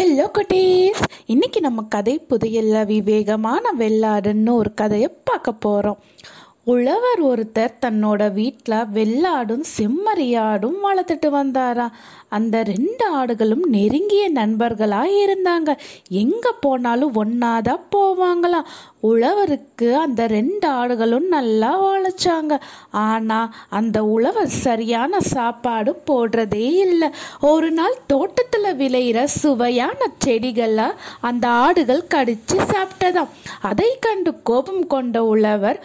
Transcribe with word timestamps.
Hello 0.00 0.26
குட்டீஸ் 0.32 1.00
இன்னைக்கு 1.26 1.60
நம்ம 1.60 1.80
கதை 1.88 2.14
புதையல்ல 2.28 2.76
விவேகமான 2.86 3.72
வெள்ளாடுன்னு 3.78 4.52
ஒரு 4.52 4.70
கதையை 4.74 5.08
பார்க்க 5.24 5.52
போகிறோம் 5.52 5.98
உழவர் 6.64 7.20
ஒருத்தர் 7.24 7.78
தன்னோட 7.80 8.32
வீட்டில் 8.32 8.88
வெள்ளாடும் 8.96 9.62
செம்மறியாடும் 9.76 10.76
வளர்த்துட்டு 10.82 11.28
வந்தாரா. 11.28 11.86
அந்த 12.28 12.62
ரெண்டு 12.62 13.04
ஆடுகளும் 13.16 13.64
நெருங்கிய 13.66 14.28
நண்பர்களாக 14.30 15.14
இருந்தாங்க. 15.26 15.78
எங்கே 16.08 16.52
போனாலும் 16.60 17.14
ஒன்றாதான் 17.14 17.86
போவாங்களாம். 17.96 18.68
உழவருக்கு 19.02 19.92
அந்த 19.94 20.26
ரெண்டு 20.26 20.68
ஆடுகளும் 20.68 21.26
நல்லா 21.28 21.72
வளைச்சாங்க 21.84 22.60
ஆனால் 22.90 23.54
அந்த 23.68 24.04
உழவர் 24.04 24.52
சரியான 24.66 25.20
சாப்பாடு 25.20 26.02
போடுறதே 26.10 26.68
இல்லை. 26.86 27.08
ஒரு 27.40 27.70
நாள் 27.70 27.96
தோட்டத்தில் 28.06 28.78
விளையிற 28.82 29.24
சுவையான 29.24 30.10
செடிகளை 30.18 30.88
அந்த 31.20 31.48
ஆடுகள் 31.48 32.06
கடித்து 32.06 32.58
சாப்பிட்டதாம். 32.58 33.32
அதை 33.60 33.96
கண்டு 34.00 34.42
கோபம் 34.42 34.86
கொண்ட 34.86 35.24
உழவர் 35.24 35.84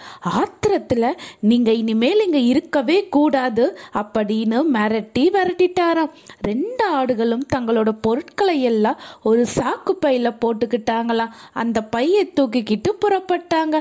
ஆத்திரத்தில் 0.66 1.18
நீங்கள் 1.50 1.78
இனிமேல் 1.82 2.22
இங்கே 2.26 2.42
இருக்கவே 2.52 2.96
கூடாது 3.16 3.66
அப்படின்னு 4.02 4.58
மிரட்டி 4.76 5.24
விரட்டிட்டாராம். 5.36 6.14
ரெண்டு 6.42 6.84
ஆடுகளும் 6.98 7.46
தங்களோட 7.56 7.90
பொருட்களை 8.06 8.56
எல்லாம் 8.72 9.00
ஒரு 9.24 9.44
சாக்கு 9.56 9.94
பையில் 10.04 10.40
போட்டுக்கிட்டாங்களாம். 10.44 11.36
அந்த 11.54 11.78
பையை 11.96 12.24
தூக்கிக்கிட்டு 12.40 12.92
புறப்பட்டாங்க. 13.04 13.76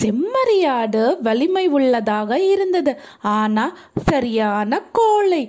செம்மறி 0.00 0.58
ஆடு 0.78 1.04
வலிமை 1.22 1.66
உள்ளதாக 1.78 2.40
இருந்தது. 2.54 2.94
ஆனால் 3.36 3.76
சரியான 4.10 4.82
கோழை. 4.92 5.42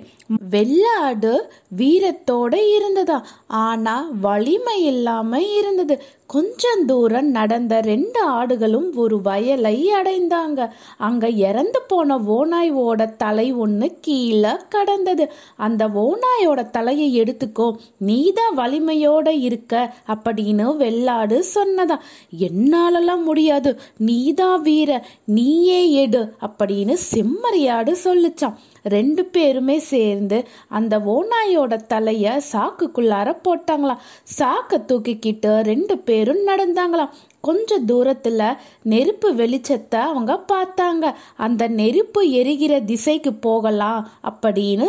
வெள்ளாடு 0.50 1.52
வீரத்தோட 1.76 2.54
இருந்ததா? 2.76 3.26
ஆனா 3.46 4.08
வலிமை 4.20 4.84
இல்லாம 4.84 5.42
இருந்தது. 5.42 6.02
கொஞ்சம் 6.26 6.86
தூரம் 6.86 7.30
நடந்த 7.30 7.80
ரெண்டு 7.80 8.30
ஆடுகளும் 8.30 8.94
ஒரு 8.94 9.20
வயலை 9.20 9.90
அடைந்தாங்க. 10.02 10.68
அங்க 10.98 11.30
இறந்து 11.30 11.82
போன 11.82 12.18
ஓநாயோட 12.18 13.16
தலை 13.16 13.52
ஒன்று 13.52 13.98
கீழே 14.00 14.50
கடந்தது. 14.68 15.32
அந்த 15.56 15.88
ஓனாயோட 15.88 16.70
தலையை 16.70 17.20
எடுத்துக்கோ. 17.20 17.76
நீதான் 17.98 18.58
வலிமையோட 18.58 19.28
இருக்க 19.28 19.94
அப்படின்னு 20.06 20.76
வெள்ளாடு 20.76 21.44
சொன்னதா. 21.54 21.98
என்னாலலாம் 22.38 23.22
முடியாது. 23.22 23.80
நீதான் 23.96 24.62
வீர. 24.62 25.06
நீயே 25.24 25.92
எடு 25.92 26.34
அப்படின்னு 26.40 26.96
செம்மறியாடு 27.12 27.96
சொல்லுச்சான் 28.04 28.54
ரெண்டு 28.82 29.24
பேருமே 29.24 29.78
சேர்ந்து 29.78 30.44
அந்த 30.68 30.98
ஓநாயோட 30.98 31.76
தலையை 31.86 32.32
சாக்குக்குள்ளார 32.52 33.36
போட்டாங்களாம். 33.48 34.04
சாக்கை 34.22 34.78
தூக்கிக்கிட்டு 34.78 35.62
ரெண்டு 35.62 35.98
பேரும் 35.98 36.46
நடந்தாங்களாம். 36.46 37.14
கொஞ்ச 37.40 37.78
தூரத்தில் 37.78 38.58
நெருப்பு 38.82 39.34
வெளிச்சத்தை 39.34 40.00
அவங்க 40.10 40.44
பார்த்தாங்க. 40.52 41.14
அந்த 41.36 41.68
நெருப்பு 41.68 42.30
எரிகிற 42.30 42.80
திசைக்கு 42.80 43.34
போகலாம் 43.34 44.08
அப்படின்னு 44.30 44.88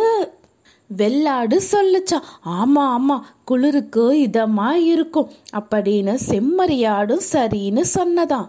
வெள்ளாடு 0.96 1.60
சொல்லுச்சான் 1.72 2.26
ஆமாம் 2.42 2.92
ஆமாம் 2.92 3.26
குளிருக்கு 3.44 4.04
இதமாக 4.18 4.72
இருக்கும் 4.72 5.30
அப்படின்னு 5.52 6.18
செம்மறியாடும் 6.28 7.24
சரின்னு 7.32 7.84
சொன்னதாம். 7.94 8.48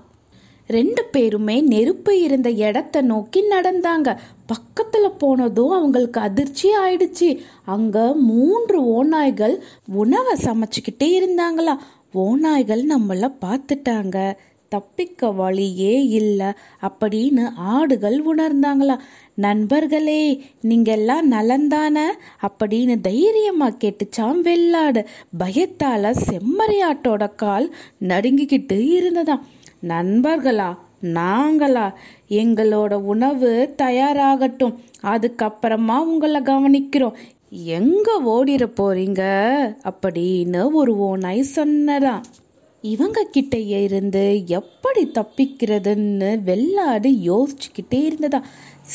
ரெண்டு 0.67 1.03
பேருமே 1.03 1.61
நெருப்பு 1.61 2.21
இருந்த 2.21 2.51
இடத்த 2.51 3.01
நோக்கி 3.01 3.43
நடந்தாங்க. 3.49 4.17
பக்கத்துல 4.47 5.07
போனதும் 5.17 5.69
அவங்களுக்கு 5.69 6.19
அதிர்ச்சி 6.19 6.69
ஆயிடுச்சு. 6.77 7.37
அங்க 7.65 8.13
மூன்று 8.13 8.81
ஓநாய்கள் 8.81 9.59
உணவை 9.87 10.35
சமைச்சுக்கிட்டே 10.43 11.03
இருந்தாங்களா. 11.03 11.75
ஓநாய்கள் 12.13 12.83
நம்மள 12.89 13.33
பார்த்துட்டாங்க. 13.41 14.33
தப்பிக்க 14.69 15.31
வழியே 15.31 16.07
இல்லை 16.07 16.47
அப்படின்னு 16.81 17.51
ஆடுகள் 17.55 18.23
உணர்ந்தாங்களா. 18.25 18.99
நண்பர்களே 19.33 20.43
நீங்கெல்லாம் 20.61 21.21
நலந்தானே 21.31 22.05
அப்படின்னு 22.41 23.01
தைரியமா 23.01 23.69
கேட்டுச்சாம் 23.69 24.41
வெள்ளாடு. 24.41 25.05
பயத்தால 25.39 26.15
செம்மறியாட்டோட 26.25 27.35
கால் 27.35 27.75
நடுங்கிக்கிட்டு 28.01 28.79
இருந்ததாம். 28.97 29.39
நண்பர்களா? 29.87 30.77
நாங்களா? 31.03 31.93
எங்களோட 32.29 32.93
உணவு 32.93 33.75
தயாராகட்டும். 33.81 34.75
அதுக்கப்புறமா 35.03 35.99
உங்களை 35.99 36.41
கவனிக்கிறோம். 36.41 37.13
எங்க 37.49 38.21
ஓடிட 38.25 38.71
போறீங்க? 38.81 39.21
அப்படின்னு 39.83 40.71
ஒரு 40.71 40.97
ஓனாய் 40.97 41.45
சொன்னதான். 41.55 42.23
இவங்க 42.81 43.23
கிட்ட 43.23 43.57
இருந்து 43.57 44.43
எப்படி 44.47 45.07
தப்பிக்கிறதுன்னு 45.07 46.43
வெள்ளாடு 46.43 47.09
யோசிச்சுக்கிட்டே 47.09 48.05
இருந்ததா 48.05 48.43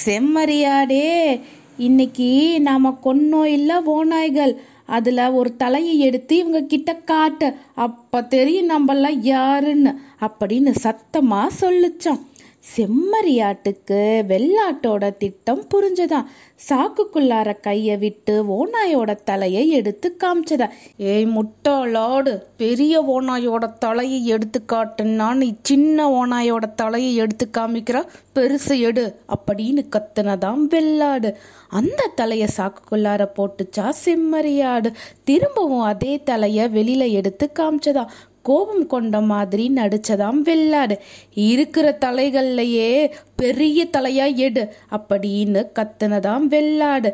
செம்மறியாடே 0.04 1.40
இன்னைக்கு 1.78 2.60
நாம 2.60 2.98
கொன்னோம் 3.04 3.44
இல்லை 3.44 3.76
ஓநாய்கள். 3.76 4.56
அதுல 4.90 5.32
ஒரு 5.32 5.56
தலையை 5.56 5.98
எடுத்து 5.98 6.36
இவங்க 6.36 6.60
கிட்ட 6.60 6.94
காட்டு. 6.94 7.54
அப்ப 7.74 8.22
தெரியும் 8.22 8.70
நம்மளாம் 8.70 9.18
யாருன்னு. 9.20 9.94
அப்படின்னு 10.20 10.74
சத்தமா 10.82 11.46
சொல்லுச்சான் 11.60 12.20
செம்மறியாட்டுக்கு 12.60 14.22
வெள்ளாட்டோட 14.28 15.16
திட்டம் 15.16 15.64
புரிஞ்சதா? 15.74 16.24
சாக்குக்குள்ளார 16.68 17.60
கையை 17.60 17.96
விட்டு 17.96 18.44
ஓனாயோட 18.44 19.14
தலையை 19.24 19.68
எடுத்து 19.68 20.16
காமிச்சதா? 20.24 20.68
ஏய் 20.96 21.26
முட்டாளாடு 21.26 22.42
பெரிய 22.56 23.02
ஓனாயோட 23.02 23.78
தலையை 23.78 24.26
எடுத்து 24.26 24.64
காட்டுன்னா 24.72 25.34
நீ 25.34 25.54
சின்ன 25.62 26.08
ஓனாயோட 26.08 26.74
தலையை 26.74 27.14
எடுத்து 27.14 27.50
காமிக்கிற? 27.58 28.06
பெருசு 28.34 28.78
எடு 28.78 29.20
அப்படின்னு 29.28 29.88
கத்துனதான் 29.88 30.58
வெள்ளாடு. 30.58 31.36
அந்த 31.68 32.10
தலையை 32.14 32.48
சாக்குக்குள்ளார 32.56 33.28
போட்டுச்சா 33.36 33.92
செம்மறியாடு. 34.04 34.92
திரும்பவும் 35.24 35.80
அதே 35.80 36.22
தலையை 36.22 36.66
வெளியில 36.66 37.10
எடுத்து 37.10 37.50
காமிச்சதா? 37.58 38.06
கோபம் 38.42 38.86
கொண்ட 38.86 39.20
மாதிரி 39.20 39.72
நடிச்சதாம் 39.74 40.40
வெள்ளாடு 40.40 40.98
இருக்கிற 41.34 41.98
தலைகள்லையே 42.04 43.10
பெரிய 43.36 43.86
தலையா 43.96 44.34
எடு 44.34 44.68
அப்படின்னு 44.90 45.66
கத்துனதாம் 45.74 46.46
வெள்ளாடு. 46.46 47.12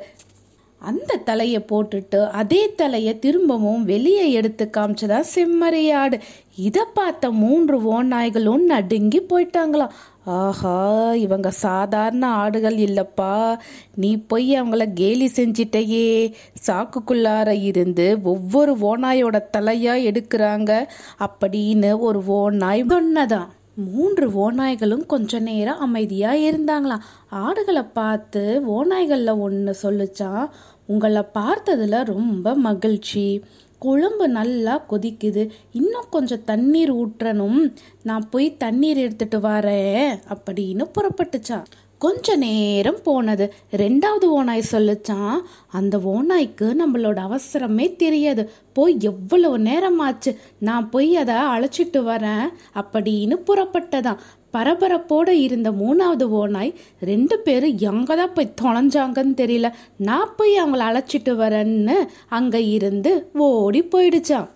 அந்த 0.79 1.17
தலையை 1.17 1.65
போட்டுட்டு 1.73 2.29
அதே 2.31 2.75
தலையை 2.75 3.19
திரும்பவும் 3.19 3.85
வெளியே 3.85 4.31
எடுத்து 4.31 4.71
காமிச்சதா 4.77 5.21
செம்மறியாடு. 5.35 6.21
இதை 6.57 6.83
பார்த்த 6.95 7.31
மூன்று 7.31 8.03
ஓநாய்களும் 8.03 8.65
நடுங்கி 8.65 9.21
போயிட்டாங்களாம். 9.21 9.95
ஆஹா 10.27 11.15
இவங்க 11.15 11.51
சாதாரண 11.51 12.27
ஆடுகள் 12.27 12.77
இல்லப்பா. 12.77 13.59
நீ 13.95 14.17
போய் 14.17 14.63
அவங்கள 14.63 14.93
கேலி 14.93 15.27
செஞ்சிட்டையே. 15.27 16.33
சாக்குக்குள்ளார 16.67 17.63
இருந்து 17.63 18.19
ஒவ்வொரு 18.23 18.77
ஓநாயோட 18.77 19.43
தலையா 19.57 19.95
எடுக்கிறாங்க. 20.11 20.87
அப்படின்னு 21.19 21.99
ஒரு 21.99 22.27
ஓநாய் 22.27 22.85
சொன்னதான். 22.85 23.47
மூன்று 23.75 24.31
ஓநாய்களும் 24.31 25.07
கொஞ்ச 25.07 25.39
நேரம் 25.39 25.79
அமைதியாக 25.79 26.37
இருந்தாங்களாம். 26.37 27.01
ஆடுகளை 27.29 27.83
பார்த்து 27.83 28.63
ஓநாய்களில் 28.67 29.39
ஒன்று 29.39 29.77
சொல்லுச்சான் 29.83 30.49
உங்களை 30.87 31.23
பார்த்ததில் 31.35 32.05
ரொம்ப 32.05 32.55
மகிழ்ச்சி. 32.55 33.45
குழம்பு 33.79 34.29
நல்லா 34.29 34.85
கொதிக்குது. 34.91 35.51
இன்னும் 35.73 36.05
கொஞ்சம் 36.11 36.45
தண்ணீர் 36.45 36.95
ஊற்றணும். 36.95 37.75
நான் 38.03 38.29
போய் 38.31 38.57
தண்ணீர் 38.57 38.97
எடுத்துட்டு 38.97 39.39
வரேன் 39.39 40.19
அப்படின்னு 40.29 40.85
புறப்பட்டுச்சான் 40.95 41.65
கொஞ்ச 41.99 42.37
நேரம் 42.37 43.03
போனது. 43.03 43.45
ரெண்டாவது 43.77 44.25
ஓநாய் 44.25 44.71
சொல்லுச்சான் 44.73 45.39
அந்த 45.71 45.99
ஓநாய்க்கு 45.99 46.69
நம்மளோட 46.83 47.19
அவசரமே 47.29 47.97
தெரியாது. 47.97 48.51
போய் 48.73 48.97
எவ்வளவு 49.01 49.59
நேரம் 49.59 49.99
ஆச்சு 49.99 50.33
நான் 50.59 50.91
போய் 50.91 51.17
அதை 51.17 51.35
அழைச்சிட்டு 51.35 52.01
வரேன் 52.13 52.49
அப்படின்னு 52.75 53.37
புறப்பட்டதான் 53.47 54.21
பரபரப்போடு 54.53 55.29
இருந்த 55.29 55.71
மூணாவது 55.71 56.27
ஓனாய் 56.41 56.75
ரெண்டு 57.01 57.39
பேரும் 57.39 57.79
எங்கே 57.79 58.15
தான் 58.15 58.33
போய் 58.33 58.55
தொலைஞ்சாங்கன்னு 58.63 59.35
தெரியல. 59.43 59.71
நான் 59.97 60.35
போய் 60.37 60.63
அவங்கள 60.63 60.85
அழைச்சிட்டு 60.91 61.35
வரேன்னு 61.43 61.97
அங்கே 62.29 62.69
இருந்து 62.69 63.31
ஓடி 63.33 63.83
போயிடுச்சான் 63.83 64.49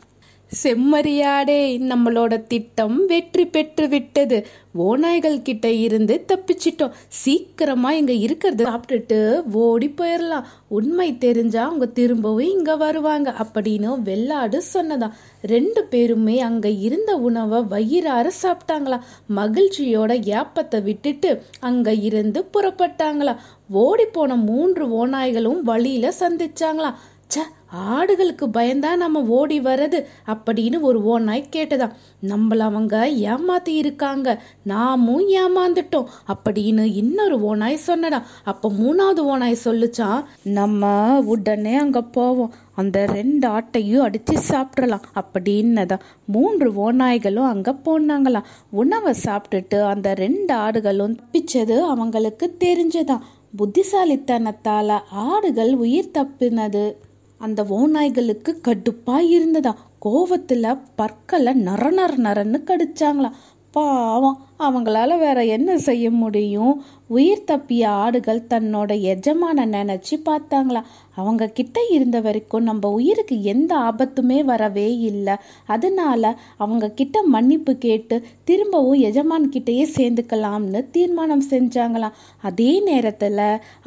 செம்மறியாடே 0.62 1.61
நம்மளோட 1.91 2.47
திட்டம் 2.47 3.06
வெற்றி 3.06 3.47
பெற்று 3.47 3.88
விட்டது. 3.88 4.47
ஓநாய்கள் 4.79 5.43
கிட்ட 5.43 5.70
இருந்து 5.70 6.25
தப்பிச்சிட்டோம். 6.29 6.91
சீக்கிரமா 7.08 7.93
இங்க 7.93 8.12
இருக்கிறது. 8.12 8.64
சாப்பிட்டுட்டு 8.64 9.19
ஓடி 9.52 9.88
போயிடலாம் 9.88 10.49
உண்மை 10.69 11.19
தெரிஞ்சா 11.19 11.64
அவங்க 11.64 11.87
திரும்பவும் 11.87 12.50
இங்க 12.50 12.76
வருவாங்க 12.76 13.35
அப்படின்னு 13.43 14.02
வெள்ளாடு 14.02 14.62
சொன்னதாம் 14.75 15.17
ரெண்டு 15.43 15.85
பேருமே 15.85 16.41
அங்க 16.41 16.69
இருந்த 16.69 17.17
உணவை 17.17 17.61
வயிறார 17.62 18.31
சாப்பிட்டாங்களாம். 18.43 19.06
மகிழ்ச்சியோட 19.37 20.12
ஏப்பத்தை 20.38 20.82
விட்டுட்டு 20.82 21.43
அங்க 21.61 21.94
இருந்து 21.94 22.49
புறப்பட்டாங்களாம். 22.55 23.41
ஓடி 23.70 24.05
போன 24.05 24.37
மூன்று 24.37 25.06
ஓநாய்களும் 25.06 25.61
வழியில 25.61 26.12
சந்திச்சாங்களாம். 26.20 26.99
ச 27.29 27.38
ஆடுகளுக்கு 27.75 28.47
பயந்தா 28.47 28.97
நம்ம 28.97 29.23
ஓடி 29.23 29.61
வர்றது 29.61 30.05
அப்படின்னு 30.27 30.81
ஒரு 30.81 31.05
ஓநாய் 31.05 31.49
கேட்டதாம். 31.57 31.91
நம்மள 32.23 32.59
அவங்க 32.59 33.07
ஏமாத்தி 33.07 33.69
இருக்காங்க. 33.69 34.43
நாமும் 34.63 35.29
ஏமாந்துட்டோம் 35.29 36.07
அப்படின்னு 36.29 36.95
இன்னொரு 36.95 37.43
ஓநாய் 37.43 37.79
சொன்னடா 37.87 38.23
அப்ப 38.45 38.71
மூணாவது 38.71 39.19
ஓநாய் 39.19 39.57
சொல்லுச்சான் 39.65 40.25
நம்ம 40.43 41.19
உடனே 41.21 41.75
அங்க 41.75 42.03
போவோம். 42.03 42.53
அந்த 42.75 43.07
ரெண்டு 43.07 43.49
ஆட்டையும் 43.49 43.99
அடித்து 43.99 44.35
சாப்பிட்றலாம் 44.49 45.03
அப்படின்னதான் 45.15 46.01
மூன்று 46.25 46.93
ஓநாய்களும் 46.93 47.47
அங்கே 47.47 47.71
போனாங்களாம். 47.71 48.45
உணவை 48.71 49.15
சாப்பிட்டுட்டு 49.25 49.83
அந்த 49.83 50.15
ரெண்டு 50.15 50.55
ஆடுகளும் 50.55 51.17
பிச்சது 51.33 51.81
அவங்களுக்கு 51.81 52.57
தெரிஞ்சதான் 52.65 53.21
புத்திசாலித்தனத்தால் 53.59 54.99
ஆடுகள் 55.11 55.75
உயிர் 55.75 56.11
தப்பினது. 56.19 56.95
அந்த 57.41 57.65
ஓநாய்களுக்கு 57.65 58.51
கடுப்பாக 58.61 59.29
இருந்ததா. 59.29 59.73
கோவத்துல 60.05 60.79
பற்களை 60.97 61.53
நர 61.55 61.91
நர 61.91 62.13
நரன்னு 62.17 62.59
கடிச்சாங்களாம். 62.65 63.39
பாவம். 63.71 64.39
அவங்களால 64.61 65.19
வேற 65.19 65.45
என்ன 65.47 65.79
செய்ய 65.79 66.11
முடியும்? 66.11 66.73
உயிர் 67.07 67.47
தப்பிய 67.47 67.85
ஆடுகள் 68.01 68.41
தன்னோட 68.49 68.91
எஜமான 69.12 69.65
நினைச்சு 69.67 70.15
பார்த்தாங்களா? 70.25 70.83
அவங்க 71.15 71.49
கிட்ட 71.49 71.79
இருந்த 71.91 72.21
வரைக்கும் 72.21 72.62
நம்ம 72.62 72.91
உயிருக்கு 72.91 73.37
எந்த 73.43 73.73
ஆபத்துமே 73.79 74.39
வரவே 74.45 74.99
இல்லை. 75.01 75.35
அதனால 75.67 76.23
அவங்க 76.57 76.91
கிட்ட 76.91 77.23
மன்னிப்பு 77.27 77.73
கேட்டு 77.79 78.17
திரும்பவும் 78.45 79.01
எஜமான் 79.01 79.49
கிட்டேயே 79.51 79.87
சேர்ந்துக்கலாம்னு 79.97 80.83
தீர்மானம் 80.91 81.45
செஞ்சாங்களாம் 81.51 82.19
அதே 82.41 82.81
நேரத்தில் 82.81 83.43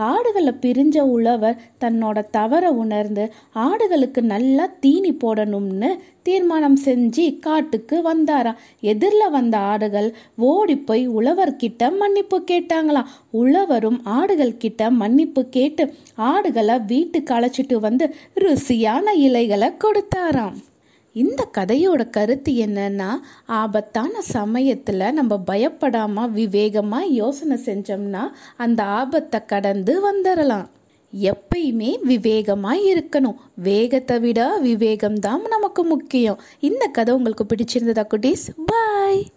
ஆடுகளை 0.09 0.53
பிரிஞ்ச 0.61 0.97
உழவர் 1.09 1.61
தன்னோட 1.85 2.29
தவற 2.29 2.65
உணர்ந்து 2.73 3.25
ஆடுகளுக்கு 3.59 4.21
நல்லா 4.25 4.67
தீனி 4.79 5.13
போடணும்னு 5.23 5.91
தீர்மானம் 6.23 6.77
செஞ்சு 6.85 7.39
காட்டுக்கு 7.39 7.95
வந்தாராம் 8.01 8.59
எதிரில் 8.83 9.31
வந்த 9.31 9.55
ஆடுகள் 9.71 10.07
ஓடி 10.45 10.62
போய் 10.71 11.07
உழவர்கிட்ட 11.07 11.97
மன்னிப்பு 11.97 12.43
கேட்டாங்களாம். 12.51 13.09
உழவரும் 13.31 13.99
ஆடுகள் 14.03 14.57
கிட்ட 14.57 14.89
மன்னிப்பு 14.89 15.49
கேட்டு 15.49 15.93
ஆடுகளை 16.15 16.85
வீட்டுக்கு 16.85 17.33
அழைச்சிட்டு 17.33 17.75
வந்து 17.79 18.15
ருசியான 18.35 19.13
இலைகளை 19.13 19.71
கொடுத்தாராம். 19.83 20.55
இந்த 21.15 21.47
கதையோட 21.57 22.09
கருத்து 22.09 22.51
என்னன்னா 22.53 23.09
ஆபத்தான 23.45 24.21
சமயத்தில் 24.21 25.13
நம்ம 25.13 25.37
பயப்படாமல் 25.37 26.31
விவேகமாக 26.31 27.05
யோசனை 27.05 27.57
செஞ்சோம்னா 27.65 28.23
அந்த 28.55 28.83
ஆபத்தை 28.83 29.45
கடந்து 29.45 30.11
வந்துடலாம் 30.11 30.65
எப்பயுமே 31.13 31.91
விவேகமாக 32.03 32.85
இருக்கணும். 32.93 33.37
வேகத்தை 33.55 34.19
விட 34.19 34.57
விவேகம் 34.57 35.19
தான் 35.19 35.41
நமக்கு 35.41 35.83
முக்கியம். 35.83 36.39
இந்த 36.59 36.87
கதை 36.87 37.15
உங்களுக்கு 37.15 37.43
பிடிச்சிருந்ததா 37.43 38.05
குட்டீஸ்? 38.13 38.49
பாய்! 38.65 39.27